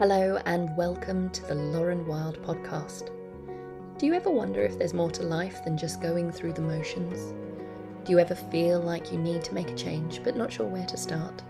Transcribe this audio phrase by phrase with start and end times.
[0.00, 3.10] Hello, and welcome to the Lauren Wild podcast.
[3.98, 7.34] Do you ever wonder if there's more to life than just going through the motions?
[8.04, 10.86] Do you ever feel like you need to make a change but not sure where
[10.86, 11.42] to start?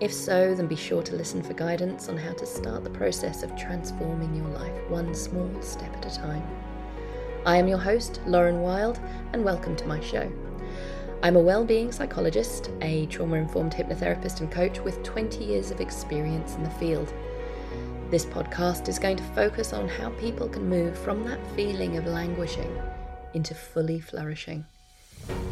[0.00, 3.42] If so, then be sure to listen for guidance on how to start the process
[3.42, 6.48] of transforming your life one small step at a time.
[7.44, 8.98] I am your host, Lauren Wild,
[9.34, 10.32] and welcome to my show.
[11.22, 16.62] I'm a well-being psychologist, a trauma-informed hypnotherapist and coach with 20 years of experience in
[16.62, 17.12] the field.
[18.14, 22.06] This podcast is going to focus on how people can move from that feeling of
[22.06, 22.72] languishing
[23.32, 24.64] into fully flourishing.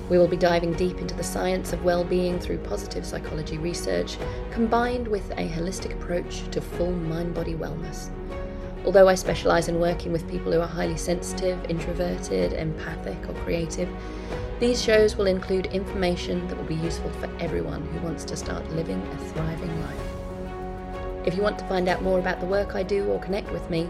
[0.08, 4.16] We will be diving deep into the science of well-being through positive psychology research
[4.52, 8.10] combined with a holistic approach to full mind-body wellness.
[8.84, 13.88] Although I specialise in working with people who are highly sensitive, introverted, empathic, or creative,
[14.60, 18.70] these shows will include information that will be useful for everyone who wants to start
[18.70, 20.11] living a thriving life.
[21.24, 23.70] If you want to find out more about the work I do or connect with
[23.70, 23.88] me,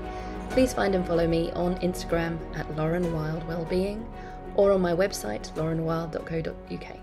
[0.51, 4.07] please find and follow me on Instagram at Lauren Wild Wellbeing
[4.55, 6.97] or on my website laurenwild.co.uk.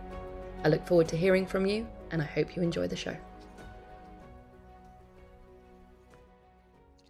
[0.63, 3.17] I look forward to hearing from you and I hope you enjoy the show.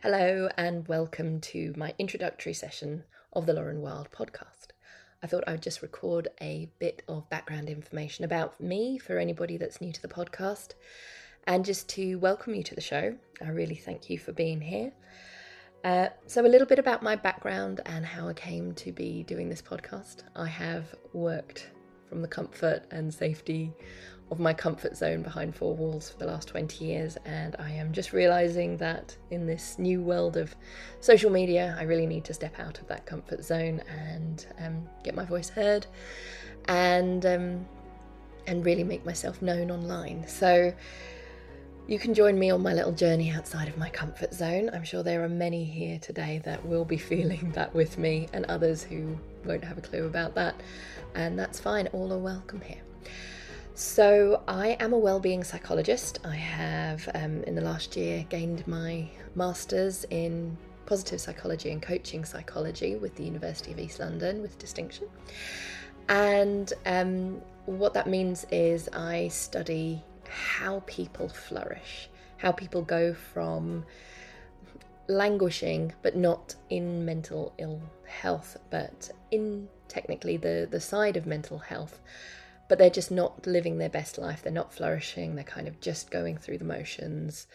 [0.01, 3.03] Hello and welcome to my introductory session
[3.33, 4.67] of the Lauren Wild podcast.
[5.21, 9.57] I thought I would just record a bit of background information about me for anybody
[9.57, 10.75] that's new to the podcast
[11.49, 13.15] and just to welcome you to the show.
[13.41, 14.93] I really thank you for being here.
[15.83, 19.49] Uh, so, a little bit about my background and how I came to be doing
[19.49, 20.17] this podcast.
[20.35, 21.71] I have worked
[22.07, 23.73] from the comfort and safety
[24.29, 27.93] of my comfort zone behind four walls for the last 20 years, and I am
[27.93, 30.55] just realizing that in this new world of
[30.99, 35.15] social media, I really need to step out of that comfort zone and um, get
[35.15, 35.87] my voice heard
[36.65, 37.65] and um,
[38.45, 40.27] and really make myself known online.
[40.27, 40.73] So
[41.89, 44.69] you can join me on my little journey outside of my comfort zone.
[44.71, 48.45] I'm sure there are many here today that will be feeling that with me, and
[48.45, 50.53] others who won't have a clue about that.
[51.15, 52.81] And that's fine, all are welcome here.
[53.73, 56.19] So, I am a well-being psychologist.
[56.23, 60.55] I have, um, in the last year, gained my master's in
[60.85, 65.07] positive psychology and coaching psychology with the University of East London with distinction.
[66.07, 73.85] And um, what that means is I study how people flourish, how people go from
[75.07, 81.57] languishing, but not in mental ill health, but in technically the, the side of mental
[81.57, 81.99] health.
[82.67, 84.43] But they're just not living their best life.
[84.43, 85.35] They're not flourishing.
[85.35, 87.47] They're kind of just going through the motions.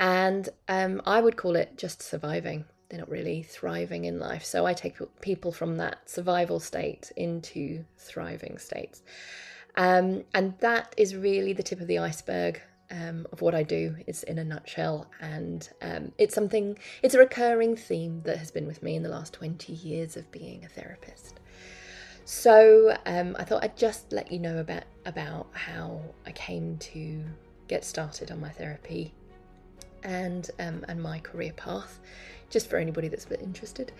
[0.00, 2.64] And um, I would call it just surviving.
[2.88, 4.44] They're not really thriving in life.
[4.44, 9.02] So I take people from that survival state into thriving states.
[9.76, 13.96] Um, and that is really the tip of the iceberg um, of what I do
[14.06, 15.10] is in a nutshell.
[15.20, 19.08] And um, it's something, it's a recurring theme that has been with me in the
[19.08, 21.40] last 20 years of being a therapist.
[22.24, 27.24] So um, I thought I'd just let you know about, about how I came to
[27.68, 29.14] get started on my therapy
[30.04, 31.98] and, um, and my career path,
[32.50, 33.92] just for anybody that's interested.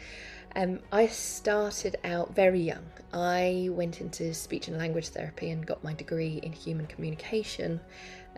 [0.56, 2.84] Um, I started out very young.
[3.12, 7.80] I went into speech and language therapy and got my degree in human communication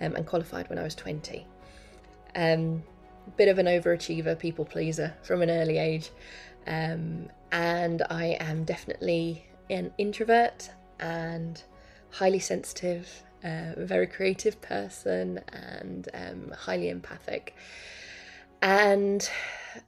[0.00, 1.46] um, and qualified when I was 20.
[2.34, 2.82] Um,
[3.36, 6.10] bit of an overachiever, people pleaser from an early age.
[6.66, 11.62] Um, and I am definitely an introvert and
[12.10, 17.54] highly sensitive, uh, a very creative person, and um, highly empathic.
[18.60, 19.28] And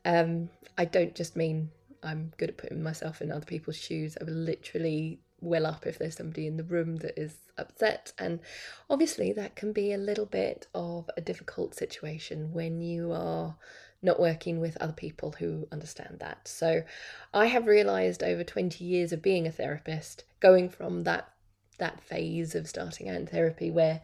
[0.05, 1.71] um, I don't just mean
[2.03, 4.17] I'm good at putting myself in other people's shoes.
[4.21, 8.13] I will literally well up if there's somebody in the room that is upset.
[8.19, 8.41] And
[8.89, 13.57] obviously, that can be a little bit of a difficult situation when you are
[14.01, 16.47] not working with other people who understand that.
[16.47, 16.85] So,
[17.35, 21.33] I have realized over 20 years of being a therapist, going from that
[21.79, 24.01] that phase of starting out in therapy where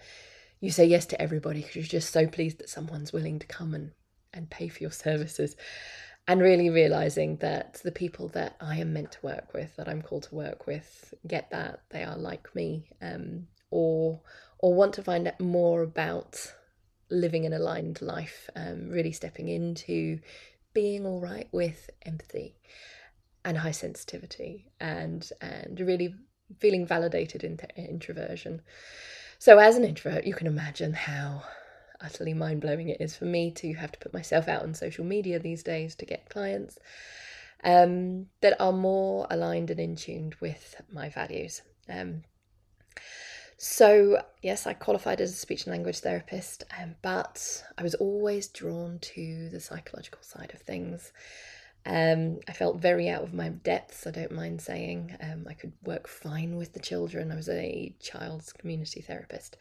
[0.60, 3.74] you say yes to everybody because you're just so pleased that someone's willing to come
[3.74, 3.92] and,
[4.32, 5.56] and pay for your services.
[6.26, 10.00] And really realizing that the people that I am meant to work with, that I'm
[10.00, 14.22] called to work with, get that they are like me, um, or
[14.58, 16.50] or want to find out more about
[17.10, 20.18] living an aligned life, um, really stepping into
[20.72, 22.56] being all right with empathy
[23.44, 26.14] and high sensitivity, and and really
[26.58, 28.62] feeling validated into introversion.
[29.38, 31.42] So as an introvert, you can imagine how
[32.00, 35.04] utterly mind blowing it is for me to have to put myself out on social
[35.04, 36.78] media these days to get clients
[37.62, 41.62] um, that are more aligned and in tuned with my values.
[41.88, 42.24] Um,
[43.56, 48.48] So, yes, I qualified as a speech and language therapist, um, but I was always
[48.48, 51.12] drawn to the psychological side of things.
[51.86, 55.16] Um, I felt very out of my depths, I don't mind saying.
[55.20, 57.30] Um, I could work fine with the children.
[57.30, 59.56] I was a child's community therapist.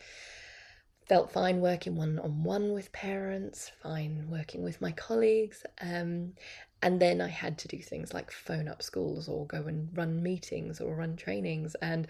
[1.05, 5.65] Felt fine working one on one with parents, fine working with my colleagues.
[5.81, 6.33] Um,
[6.81, 10.23] and then I had to do things like phone up schools or go and run
[10.23, 11.75] meetings or run trainings.
[11.81, 12.07] And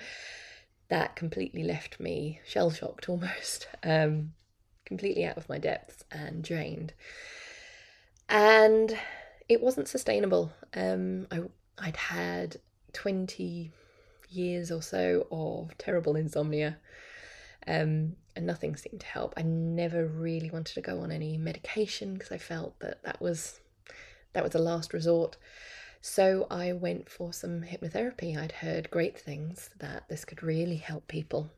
[0.90, 4.34] that completely left me shell shocked almost, um,
[4.86, 6.94] completely out of my depths and drained.
[8.30, 8.96] And
[9.50, 10.52] it wasn't sustainable.
[10.74, 11.42] Um, I,
[11.78, 12.58] I'd had
[12.94, 13.72] 20
[14.30, 16.78] years or so of terrible insomnia.
[17.66, 19.34] Um, and nothing seemed to help.
[19.38, 23.60] I never really wanted to go on any medication because I felt that that was
[24.34, 25.38] that was a last resort.
[26.02, 28.36] So I went for some hypnotherapy.
[28.36, 31.52] I'd heard great things that this could really help people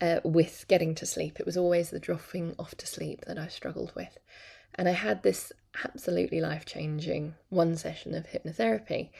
[0.00, 1.38] uh, with getting to sleep.
[1.38, 4.18] It was always the dropping off to sleep that I struggled with.
[4.74, 5.52] And I had this
[5.84, 9.10] absolutely life changing one session of hypnotherapy.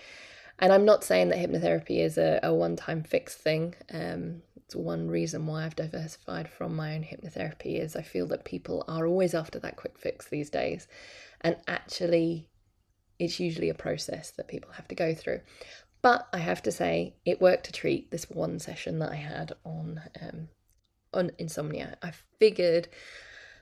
[0.58, 3.74] And I'm not saying that hypnotherapy is a, a one time fix thing.
[3.92, 8.44] Um, it's one reason why I've diversified from my own hypnotherapy is I feel that
[8.44, 10.88] people are always after that quick fix these days.
[11.40, 12.48] And actually
[13.18, 15.40] it's usually a process that people have to go through.
[16.02, 18.10] But I have to say, it worked to treat.
[18.10, 20.48] This one session that I had on um,
[21.12, 22.88] on insomnia, I figured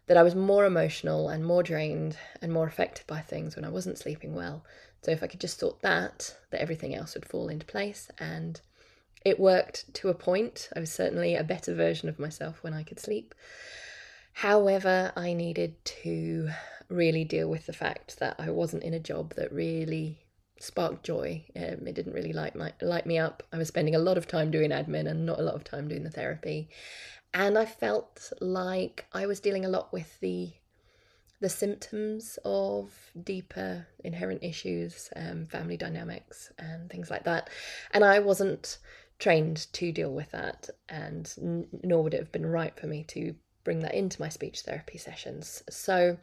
[0.07, 3.71] that I was more emotional and more drained and more affected by things when I
[3.71, 4.65] wasn't sleeping well.
[5.03, 8.09] So if I could just sort that, that everything else would fall into place.
[8.19, 8.61] And
[9.25, 10.69] it worked to a point.
[10.75, 13.35] I was certainly a better version of myself when I could sleep.
[14.33, 16.51] However, I needed to
[16.89, 20.19] really deal with the fact that I wasn't in a job that really
[20.61, 21.45] sparked joy.
[21.57, 23.43] Um, it didn't really light my light me up.
[23.53, 25.89] I was spending a lot of time doing admin and not a lot of time
[25.89, 26.69] doing the therapy,
[27.37, 30.53] and I felt like I was dealing a lot with the
[31.39, 32.91] the symptoms of
[33.23, 37.51] deeper inherent issues, um, family dynamics, and things like that.
[37.91, 38.79] And I wasn't
[39.19, 43.05] trained to deal with that, and n- nor would it have been right for me
[43.09, 43.35] to
[43.65, 45.63] bring that into my speech therapy sessions.
[45.69, 46.17] So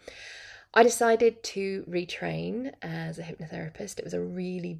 [0.73, 3.99] I decided to retrain as a hypnotherapist.
[3.99, 4.79] It was a really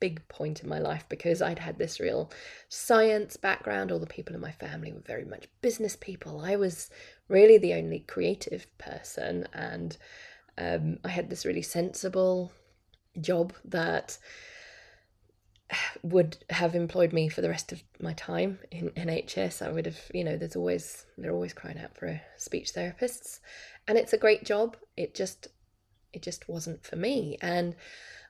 [0.00, 2.30] big point in my life because I'd had this real
[2.68, 3.90] science background.
[3.90, 6.40] All the people in my family were very much business people.
[6.40, 6.90] I was
[7.28, 9.96] really the only creative person, and
[10.58, 12.52] um, I had this really sensible
[13.20, 14.18] job that
[16.02, 19.66] would have employed me for the rest of my time in NHS.
[19.66, 23.40] I would have, you know, there's always they're always crying out for speech therapists,
[23.88, 24.76] and it's a great job.
[24.96, 25.48] It just
[26.12, 27.36] it just wasn't for me.
[27.40, 27.74] And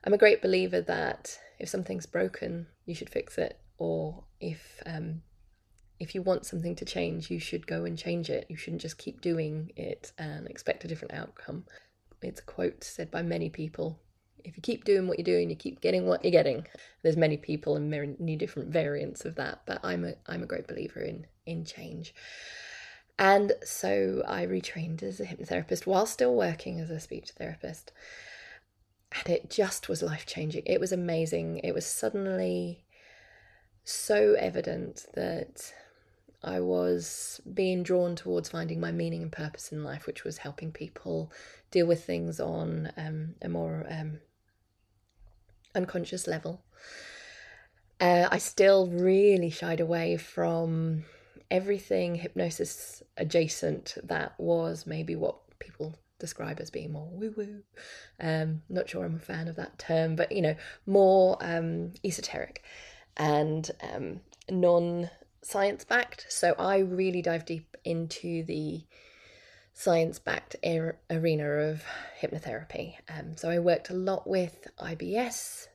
[0.03, 5.21] I'm a great believer that if something's broken, you should fix it, or if um,
[5.99, 8.45] if you want something to change, you should go and change it.
[8.49, 11.65] You shouldn't just keep doing it and expect a different outcome.
[12.21, 13.99] It's a quote said by many people.
[14.43, 16.67] If you keep doing what you're doing, you keep getting what you're getting.
[17.01, 20.67] There's many people and many different variants of that, but I'm a I'm a great
[20.67, 22.13] believer in in change.
[23.19, 27.91] And so I retrained as a hypnotherapist while still working as a speech therapist.
[29.11, 30.63] And it just was life changing.
[30.65, 31.59] It was amazing.
[31.59, 32.85] It was suddenly
[33.83, 35.73] so evident that
[36.43, 40.71] I was being drawn towards finding my meaning and purpose in life, which was helping
[40.71, 41.31] people
[41.71, 44.19] deal with things on um, a more um,
[45.75, 46.63] unconscious level.
[48.01, 51.05] Uh, I still really shied away from
[51.53, 57.61] everything hypnosis adjacent that was maybe what people describe as being more woo woo.
[58.19, 60.55] Um, not sure I'm a fan of that term, but you know,
[60.87, 62.63] more um, esoteric
[63.15, 65.11] and um, non
[65.43, 66.25] science backed.
[66.27, 68.81] So I really dive deep into the
[69.73, 71.83] science backed er- arena of
[72.19, 72.95] hypnotherapy.
[73.07, 75.67] Um, so I worked a lot with IBS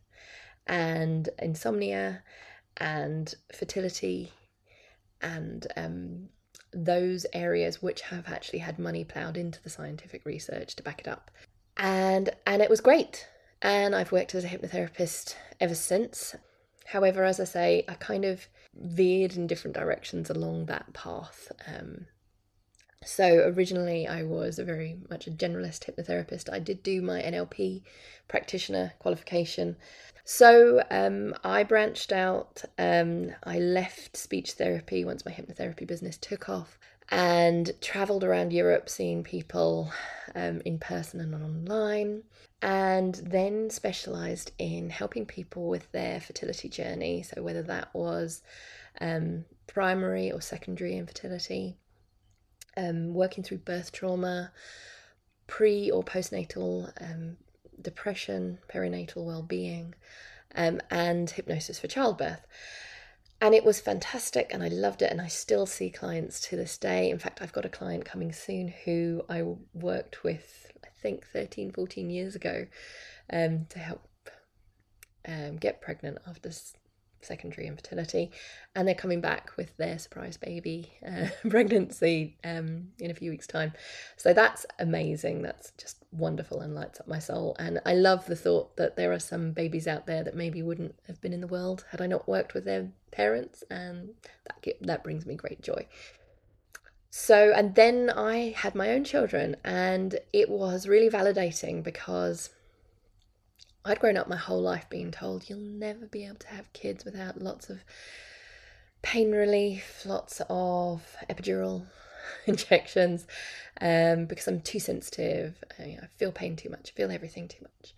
[0.67, 2.25] and insomnia
[2.79, 4.33] and fertility
[5.21, 6.29] and um,
[6.73, 11.09] those areas which have actually had money ploughed into the scientific research to back it
[11.09, 11.31] up.
[11.77, 13.27] And and it was great.
[13.63, 16.37] And I've worked as a hypnotherapist ever since.
[16.87, 21.53] However, as I say, I kind of veered in different directions along that path.
[21.67, 22.07] Um,
[23.05, 26.53] so originally, I was a very much a generalist hypnotherapist.
[26.53, 27.83] I did do my NLP
[28.27, 29.77] practitioner qualification.
[30.31, 32.63] So um, I branched out.
[32.77, 38.91] Um, I left speech therapy once my hypnotherapy business took off and traveled around Europe
[38.91, 39.91] seeing people
[40.35, 42.25] um, in person and online,
[42.61, 47.23] and then specialized in helping people with their fertility journey.
[47.23, 48.43] So, whether that was
[49.01, 51.79] um, primary or secondary infertility,
[52.77, 54.53] um, working through birth trauma,
[55.47, 57.39] pre or postnatal um,
[57.83, 59.95] depression, perinatal well-being,
[60.55, 62.47] um, and hypnosis for childbirth.
[63.41, 66.77] And it was fantastic, and I loved it, and I still see clients to this
[66.77, 67.09] day.
[67.09, 69.45] In fact, I've got a client coming soon who I
[69.75, 72.67] worked with, I think, 13, 14 years ago
[73.33, 74.09] um, to help
[75.27, 76.51] um, get pregnant after
[77.21, 78.31] secondary infertility,
[78.75, 83.47] and they're coming back with their surprise baby uh, pregnancy um, in a few weeks'
[83.47, 83.73] time.
[84.17, 85.43] So that's amazing.
[85.43, 87.57] That's just wonderful and lights up my soul.
[87.59, 90.95] And I love the thought that there are some babies out there that maybe wouldn't
[91.07, 94.11] have been in the world had I not worked with their parents, and
[94.45, 95.87] that that brings me great joy.
[97.11, 102.51] So, and then I had my own children, and it was really validating because
[103.85, 107.05] I'd grown up my whole life being told you'll never be able to have kids
[107.05, 107.85] without lots of
[109.03, 111.87] pain relief, lots of epidural
[112.47, 113.27] injections,
[113.81, 115.63] um, because I'm too sensitive.
[115.79, 117.95] I, I feel pain too much, I feel everything too much.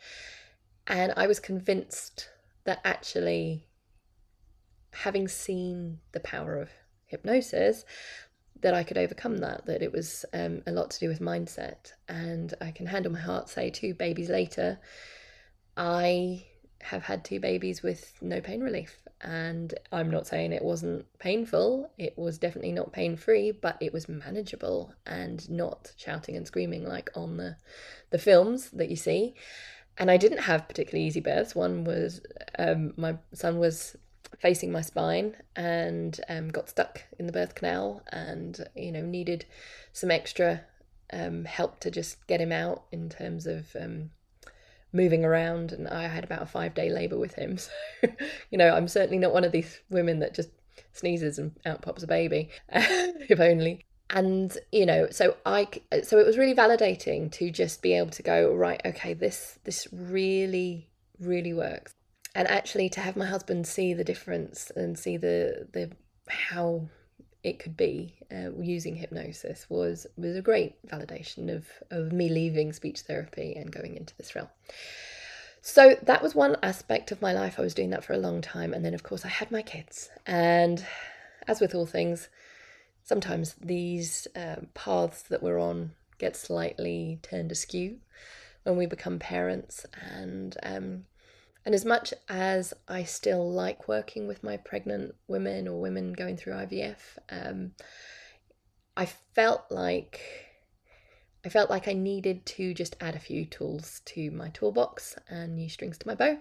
[0.86, 2.28] And I was convinced
[2.64, 3.66] that actually,
[4.92, 6.70] having seen the power of
[7.06, 7.84] hypnosis,
[8.60, 11.92] that I could overcome that, that it was um, a lot to do with mindset.
[12.08, 14.78] And I can hand on my heart say, two babies later,
[15.76, 16.44] I
[16.82, 18.98] have had two babies with no pain relief.
[19.22, 23.92] And I'm not saying it wasn't painful, it was definitely not pain free, but it
[23.92, 27.56] was manageable and not shouting and screaming like on the,
[28.08, 29.34] the films that you see.
[29.98, 31.54] And I didn't have particularly easy births.
[31.54, 32.22] One was
[32.58, 33.94] um, my son was
[34.38, 39.44] facing my spine and um, got stuck in the birth canal and, you know, needed
[39.92, 40.62] some extra
[41.12, 44.10] um, help to just get him out in terms of um,
[44.92, 47.58] moving around and I had about a five day labour with him.
[48.00, 48.08] So,
[48.50, 50.50] you know, I'm certainly not one of these women that just
[50.92, 53.84] sneezes and out pops a baby, if only.
[54.10, 55.68] And, you know, so I,
[56.02, 59.86] so it was really validating to just be able to go, right, okay, this, this
[59.92, 60.88] really,
[61.20, 61.94] really works.
[62.34, 65.90] And actually to have my husband see the difference and see the, the,
[66.28, 66.88] how
[67.42, 72.72] it could be uh, using hypnosis was was a great validation of of me leaving
[72.72, 74.48] speech therapy and going into this realm.
[75.62, 77.58] So that was one aspect of my life.
[77.58, 79.62] I was doing that for a long time, and then of course I had my
[79.62, 80.10] kids.
[80.26, 80.84] And
[81.46, 82.28] as with all things,
[83.02, 87.98] sometimes these uh, paths that we're on get slightly turned askew
[88.62, 91.04] when we become parents, and um,
[91.64, 96.36] and as much as I still like working with my pregnant women or women going
[96.36, 97.72] through IVF, um,
[98.96, 100.20] I felt like
[101.44, 105.56] I felt like I needed to just add a few tools to my toolbox and
[105.56, 106.38] new strings to my bow.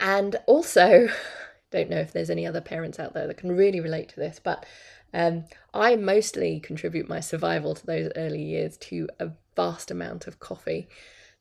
[0.00, 1.08] And also,
[1.70, 4.40] don't know if there's any other parents out there that can really relate to this,
[4.42, 4.64] but
[5.12, 10.40] um, I mostly contribute my survival to those early years to a vast amount of
[10.40, 10.88] coffee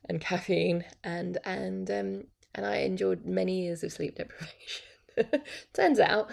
[0.08, 2.24] and caffeine and and um,
[2.56, 5.44] and I endured many years of sleep deprivation.
[5.74, 6.30] Turns out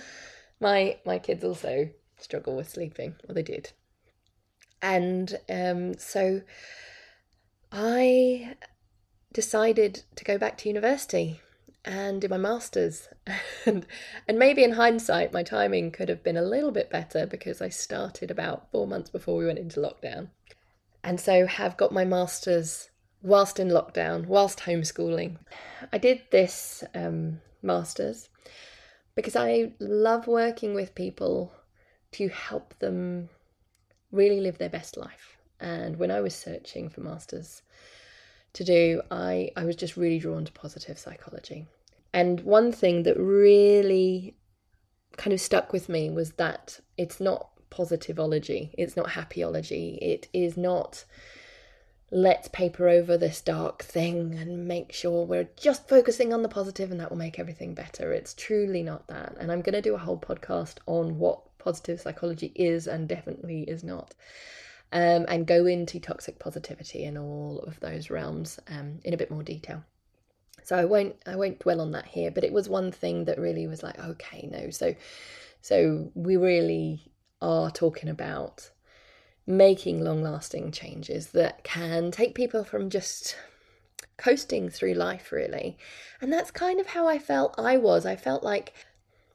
[0.61, 3.73] my my kids also struggle with sleeping, or they did.
[4.83, 6.43] And um, so
[7.73, 8.57] I
[9.33, 11.41] decided to go back to university
[11.85, 13.09] and do my masters
[13.67, 13.87] and
[14.29, 17.71] and maybe in hindsight my timing could have been a little bit better because I
[17.71, 20.29] started about 4 months before we went into lockdown
[21.03, 22.90] and so have got my masters
[23.23, 25.37] whilst in lockdown, whilst homeschooling.
[25.93, 28.29] I did this um, master's
[29.15, 31.53] because I love working with people
[32.13, 33.29] to help them
[34.11, 35.37] really live their best life.
[35.61, 37.63] And when I was searching for masters
[38.55, 41.67] to do, I, I was just really drawn to positive psychology.
[42.13, 44.35] And one thing that really
[45.17, 50.57] kind of stuck with me was that it's not positivology, it's not happyology, it is
[50.57, 51.05] not
[52.11, 56.91] let's paper over this dark thing and make sure we're just focusing on the positive
[56.91, 58.13] and that will make everything better.
[58.13, 59.37] It's truly not that.
[59.39, 63.63] And I'm going to do a whole podcast on what positive psychology is and definitely
[63.63, 64.15] is not.
[64.93, 69.31] Um, and go into toxic positivity and all of those realms um, in a bit
[69.31, 69.85] more detail.
[70.65, 73.39] So I won't I won't dwell on that here, but it was one thing that
[73.39, 74.71] really was like, okay, no.
[74.71, 74.95] So
[75.63, 78.71] so we really are talking about
[79.51, 83.37] making long lasting changes that can take people from just
[84.17, 85.77] coasting through life, really.
[86.21, 88.07] And that's kind of how I felt I was.
[88.07, 88.73] I felt like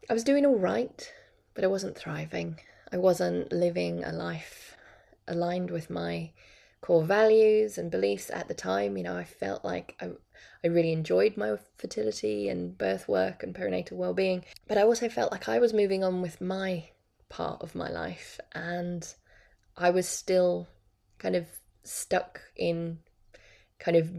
[0.10, 1.12] I was doing all right,
[1.54, 2.60] but I wasn't thriving.
[2.92, 4.78] I wasn't living a life
[5.28, 6.32] aligned with my
[6.82, 8.96] core values and beliefs at the time.
[8.96, 10.12] You know, I felt like I,
[10.64, 15.32] I really enjoyed my fertility and birth work and perinatal well-being, but I also felt
[15.32, 16.90] like I was moving on with my
[17.28, 19.14] part of my life, and
[19.78, 20.68] I was still
[21.18, 21.48] kind of
[21.84, 23.00] stuck in
[23.80, 24.10] kind of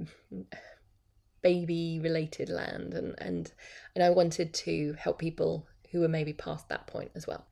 [1.43, 3.53] baby related land and and
[3.95, 7.47] and I wanted to help people who were maybe past that point as well.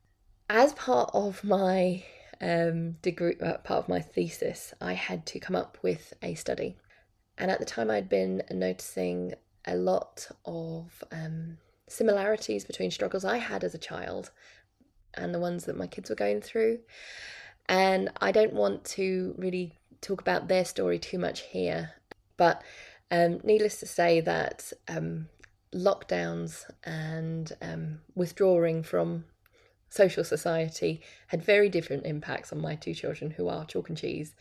[0.48, 2.04] As part of my
[2.40, 6.76] um, degree, uh, part of my thesis, I had to come up with a study,
[7.38, 9.34] and at the time I'd been noticing
[9.66, 11.58] a lot of um,
[11.88, 14.30] similarities between struggles I had as a child
[15.14, 16.80] and the ones that my kids were going through.
[17.68, 21.92] And I don't want to really talk about their story too much here,
[22.36, 22.62] but
[23.10, 25.28] um, needless to say that um,
[25.74, 29.24] lockdowns and um, withdrawing from
[29.88, 34.34] social society had very different impacts on my two children, who are chalk and cheese,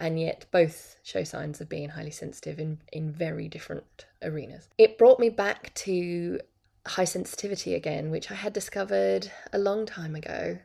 [0.00, 4.68] and yet both show signs of being highly sensitive in, in very different arenas.
[4.78, 6.40] It brought me back to
[6.86, 10.58] high sensitivity again, which I had discovered a long time ago.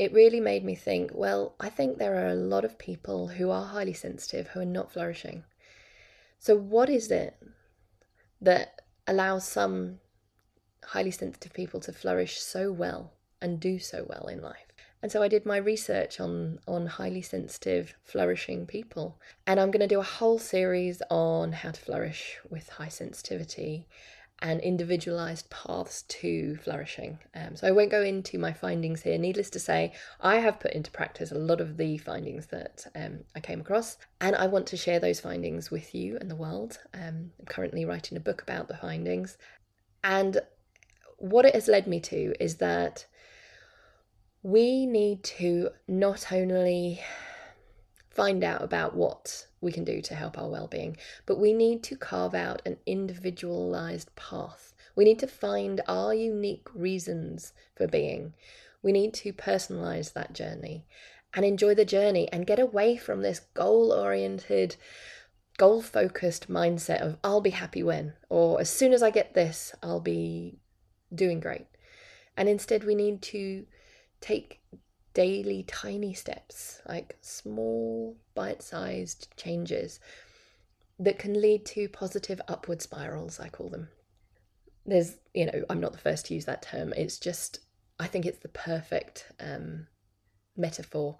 [0.00, 3.50] It really made me think well, I think there are a lot of people who
[3.50, 5.44] are highly sensitive who are not flourishing.
[6.38, 7.36] So, what is it
[8.40, 10.00] that allows some
[10.82, 14.72] highly sensitive people to flourish so well and do so well in life?
[15.02, 19.20] And so I did my research on on highly sensitive flourishing people.
[19.46, 23.86] And I'm going to do a whole series on how to flourish with high sensitivity
[24.42, 27.18] and individualized paths to flourishing.
[27.34, 29.18] Um, so I won't go into my findings here.
[29.18, 33.20] Needless to say, I have put into practice a lot of the findings that um,
[33.36, 36.78] I came across, and I want to share those findings with you and the world.
[36.94, 39.36] Um, I'm currently writing a book about the findings,
[40.02, 40.40] and
[41.18, 43.04] what it has led me to is that
[44.42, 47.02] we need to not only
[48.20, 51.96] find out about what we can do to help our well-being but we need to
[51.96, 54.74] carve out an individualized path.
[54.94, 58.34] We need to find our unique reasons for being.
[58.82, 60.84] We need to personalize that journey
[61.32, 64.76] and enjoy the journey and get away from this goal oriented
[65.56, 69.74] goal focused mindset of I'll be happy when or as soon as I get this
[69.82, 70.58] I'll be
[71.14, 71.68] doing great.
[72.36, 73.64] And instead we need to
[74.20, 74.60] take
[75.14, 80.00] daily tiny steps, like small bite sized changes
[80.98, 83.88] that can lead to positive upward spirals, I call them.
[84.86, 86.92] There's, you know, I'm not the first to use that term.
[86.96, 87.60] It's just,
[87.98, 89.86] I think it's the perfect um,
[90.56, 91.16] metaphor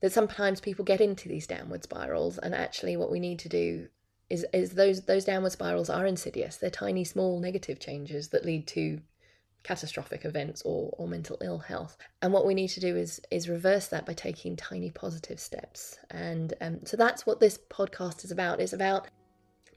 [0.00, 3.88] that sometimes people get into these downward spirals, and actually, what we need to do
[4.28, 6.56] is is those those downward spirals are insidious.
[6.56, 9.00] They're tiny, small negative changes that lead to
[9.66, 11.98] catastrophic events or, or mental ill health.
[12.22, 15.98] And what we need to do is is reverse that by taking tiny positive steps.
[16.10, 18.60] And um, so that's what this podcast is about.
[18.60, 19.08] It's about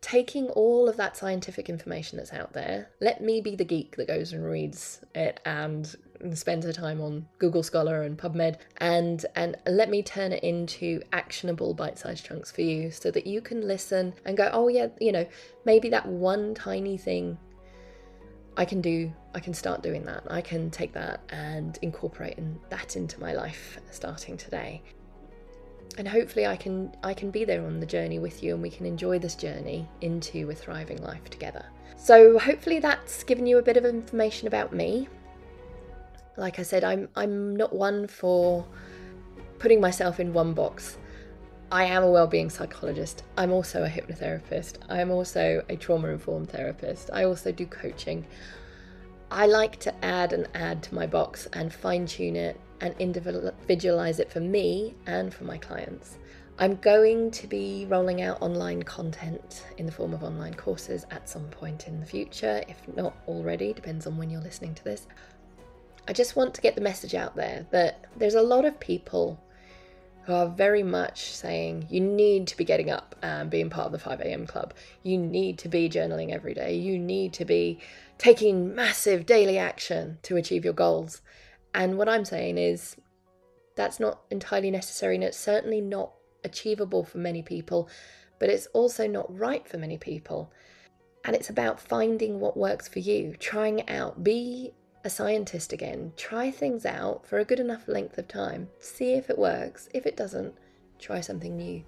[0.02, 2.90] taking all of that scientific information that's out there.
[3.02, 5.94] Let me be the geek that goes and reads it and
[6.34, 11.02] spends her time on Google Scholar and PubMed and and let me turn it into
[11.14, 15.12] actionable bite-sized chunks for you so that you can listen and go, "Oh yeah, you
[15.12, 15.26] know,
[15.66, 17.40] maybe that one tiny thing
[18.60, 20.24] I can do I can start doing that.
[20.30, 22.38] I can take that and incorporate
[22.70, 24.82] that into my life starting today.
[25.98, 28.70] And hopefully I can I can be there on the journey with you and we
[28.70, 31.66] can enjoy this journey into a thriving life together.
[31.96, 35.08] So hopefully that's given you a bit of information about me.
[36.36, 38.66] Like I said, I'm I'm not one for
[39.58, 40.98] putting myself in one box.
[41.72, 43.24] I am a well-being psychologist.
[43.38, 44.78] I'm also a hypnotherapist.
[44.90, 47.12] I am also a trauma-informed therapist.
[47.14, 48.26] I also do coaching.
[49.30, 54.20] I like to add and add to my box and fine tune it and individualize
[54.20, 56.18] it for me and for my clients.
[56.58, 61.30] I'm going to be rolling out online content in the form of online courses at
[61.30, 65.06] some point in the future, if not already, depends on when you're listening to this.
[66.08, 69.40] I just want to get the message out there that there's a lot of people
[70.24, 73.92] who are very much saying you need to be getting up and being part of
[73.92, 74.74] the 5am club.
[75.04, 76.76] You need to be journaling every day.
[76.76, 77.80] You need to be
[78.18, 81.22] taking massive daily action to achieve your goals.
[81.74, 82.96] And what I'm saying is
[83.76, 86.12] that's not entirely necessary and it's certainly not
[86.44, 87.90] achievable for many people,
[88.40, 90.52] but it's also not right for many people.
[91.26, 94.24] And it's about finding what works for you, trying it out.
[94.24, 94.74] Be
[95.10, 96.14] a scientist again.
[96.18, 98.70] Try things out for a good enough length of time.
[98.80, 99.90] See if it works.
[99.92, 100.54] If it doesn't,
[101.00, 101.84] try something new.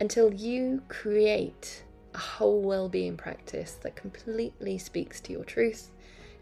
[0.00, 1.84] Until you create
[2.14, 5.92] a whole well-being practice that completely speaks to your truth,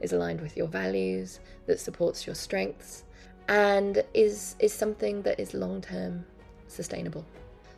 [0.00, 3.04] is aligned with your values, that supports your strengths,
[3.48, 6.24] and is is something that is long-term
[6.66, 7.26] sustainable.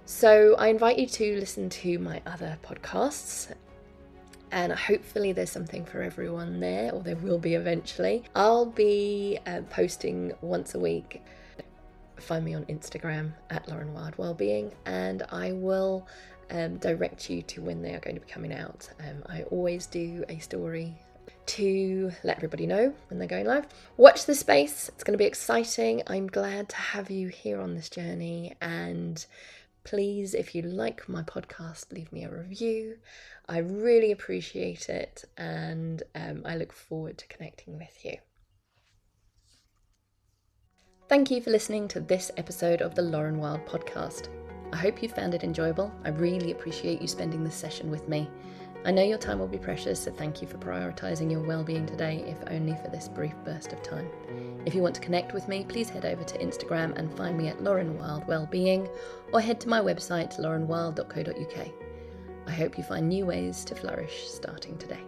[0.04, 3.52] So I invite you to listen to my other podcasts
[4.54, 8.22] and hopefully there's something for everyone there, or there will be eventually.
[8.36, 11.22] I'll be uh, posting once a week.
[12.18, 16.06] Find me on Instagram at Lauren Wild Wellbeing, and I will
[16.52, 18.88] um, direct you to when they are going to be coming out.
[19.00, 20.94] Um, I always do a story
[21.46, 23.66] to let everybody know when they're going live.
[23.96, 26.04] Watch the space, it's going to be exciting.
[26.06, 28.54] I'm glad to have you here on this journey.
[28.60, 29.26] And
[29.84, 32.96] please, if you like my podcast, leave me a review.
[33.48, 38.16] I really appreciate it, and um, I look forward to connecting with you.
[41.08, 44.28] Thank you for listening to this episode of the Lauren Wild podcast.
[44.72, 45.92] I hope you found it enjoyable.
[46.04, 48.28] I really appreciate you spending this session with me.
[48.86, 52.22] I know your time will be precious, so thank you for prioritising your well-being today,
[52.26, 54.10] if only for this brief burst of time.
[54.66, 57.48] If you want to connect with me, please head over to Instagram and find me
[57.48, 58.86] at Lauren Wild Wellbeing,
[59.32, 61.68] or head to my website laurenwild.co.uk.
[62.46, 65.00] I hope you find new ways to flourish starting today.